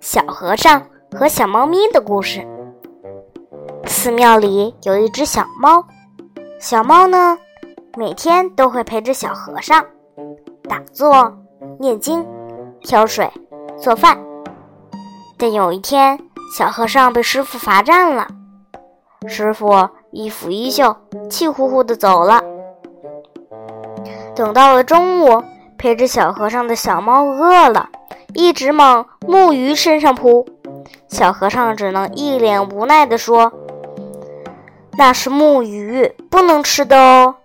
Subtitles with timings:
[0.00, 0.82] 小和尚
[1.16, 2.46] 和小猫咪的故事。
[3.86, 5.84] 寺庙里有一只小猫，
[6.60, 7.36] 小猫呢，
[7.96, 9.84] 每天都会陪着小和尚
[10.68, 11.36] 打坐、
[11.78, 12.26] 念经、
[12.80, 13.30] 挑水、
[13.76, 14.18] 做饭。
[15.38, 16.18] 但有一天，
[16.56, 18.28] 小和尚被师傅罚站了，
[19.26, 20.96] 师傅一拂衣袖，
[21.28, 22.42] 气呼呼的走了。
[24.34, 25.42] 等到了中午，
[25.78, 27.88] 陪着小和尚的小猫饿了。
[28.36, 30.46] 一直往木鱼身上扑，
[31.08, 33.50] 小和尚只能一脸无奈地说
[34.98, 37.36] ：“那是木鱼，不能吃的哦。”